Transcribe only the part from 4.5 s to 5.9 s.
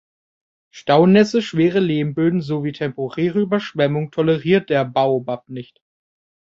der Baobab nicht.